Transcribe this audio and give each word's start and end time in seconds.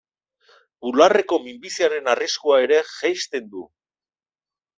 Bularreko 0.85 1.39
minbiziaren 1.43 2.09
arriskua 2.15 2.57
ere 2.69 2.81
jaisten 2.95 3.53
du. 3.53 3.69